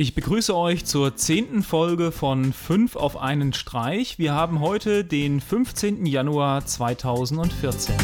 [0.00, 4.16] Ich begrüße euch zur zehnten Folge von 5 auf einen Streich.
[4.16, 6.06] Wir haben heute den 15.
[6.06, 7.96] Januar 2014.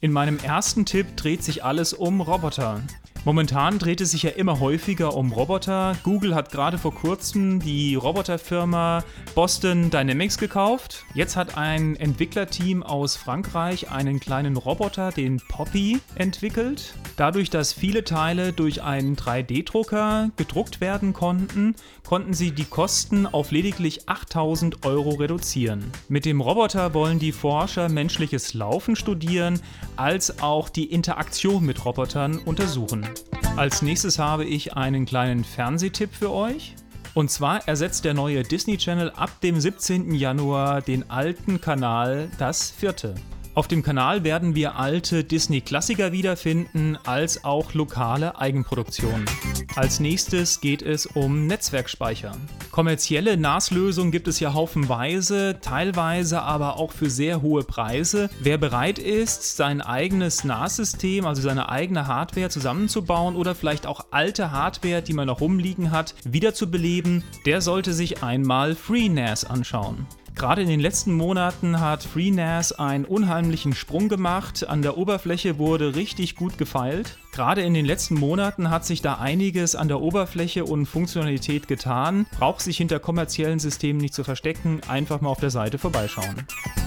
[0.00, 2.80] In meinem ersten Tipp dreht sich alles um Roboter.
[3.26, 5.96] Momentan dreht es sich ja immer häufiger um Roboter.
[6.04, 9.02] Google hat gerade vor kurzem die Roboterfirma
[9.34, 11.04] Boston Dynamics gekauft.
[11.12, 16.94] Jetzt hat ein Entwicklerteam aus Frankreich einen kleinen Roboter, den Poppy, entwickelt.
[17.16, 21.74] Dadurch, dass viele Teile durch einen 3D-Drucker gedruckt werden konnten,
[22.06, 25.90] konnten sie die Kosten auf lediglich 8000 Euro reduzieren.
[26.08, 29.58] Mit dem Roboter wollen die Forscher menschliches Laufen studieren,
[29.96, 33.04] als auch die Interaktion mit Robotern untersuchen.
[33.56, 36.74] Als nächstes habe ich einen kleinen Fernsehtipp für euch.
[37.14, 40.12] Und zwar ersetzt der neue Disney Channel ab dem 17.
[40.12, 43.14] Januar den alten Kanal Das Vierte.
[43.56, 49.24] Auf dem Kanal werden wir alte Disney-Klassiker wiederfinden, als auch lokale Eigenproduktionen.
[49.76, 52.32] Als nächstes geht es um Netzwerkspeicher.
[52.70, 58.28] Kommerzielle NAS-Lösungen gibt es ja haufenweise, teilweise aber auch für sehr hohe Preise.
[58.40, 64.50] Wer bereit ist, sein eigenes NAS-System, also seine eigene Hardware zusammenzubauen oder vielleicht auch alte
[64.50, 70.06] Hardware, die man noch rumliegen hat, wiederzubeleben, der sollte sich einmal FreeNAS anschauen.
[70.36, 74.68] Gerade in den letzten Monaten hat FreeNAS einen unheimlichen Sprung gemacht.
[74.68, 77.16] An der Oberfläche wurde richtig gut gefeilt.
[77.32, 82.26] Gerade in den letzten Monaten hat sich da einiges an der Oberfläche und Funktionalität getan.
[82.36, 86.46] Braucht sich hinter kommerziellen Systemen nicht zu verstecken, einfach mal auf der Seite vorbeischauen.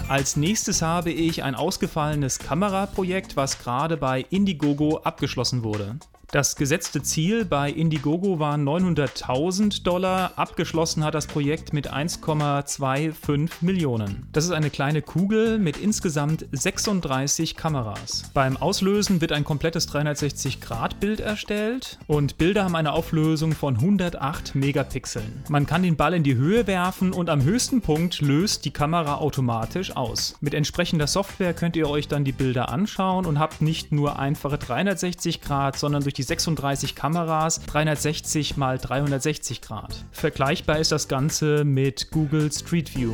[0.10, 6.00] Als nächstes habe ich ein ausgefallenes Kameraprojekt, was gerade bei Indiegogo abgeschlossen wurde.
[6.32, 10.34] Das gesetzte Ziel bei Indiegogo waren 900.000 Dollar.
[10.36, 14.28] Abgeschlossen hat das Projekt mit 1,25 Millionen.
[14.32, 18.30] Das ist eine kleine Kugel mit insgesamt 36 Kameras.
[18.36, 25.44] Beim Auslösen wird ein komplettes 360-Grad-Bild erstellt und Bilder haben eine Auflösung von 108 Megapixeln.
[25.50, 29.16] Man kann den Ball in die Höhe werfen und am höchsten Punkt löst die Kamera
[29.16, 30.36] automatisch aus.
[30.42, 34.57] Mit entsprechender Software könnt ihr euch dann die Bilder anschauen und habt nicht nur einfache
[34.57, 40.06] 360 Grad, sondern durch die 36 Kameras 360 mal 360 Grad.
[40.12, 43.13] Vergleichbar ist das Ganze mit Google Street View.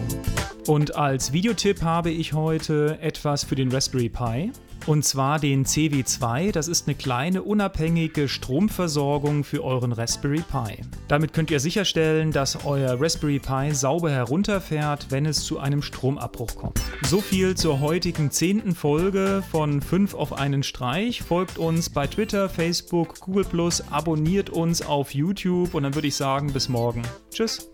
[0.68, 4.52] Und als Videotipp habe ich heute etwas für den Raspberry Pi.
[4.88, 6.52] Und zwar den CW2.
[6.52, 10.84] Das ist eine kleine unabhängige Stromversorgung für euren Raspberry Pi.
[11.08, 16.56] Damit könnt ihr sicherstellen, dass euer Raspberry Pi sauber herunterfährt, wenn es zu einem Stromabbruch
[16.56, 16.80] kommt.
[17.08, 21.24] So viel zur heutigen zehnten Folge von 5 auf einen Streich.
[21.24, 23.46] Folgt uns bei Twitter, Facebook, Google
[23.90, 27.02] abonniert uns auf YouTube und dann würde ich sagen, bis morgen.
[27.32, 27.72] Tschüss.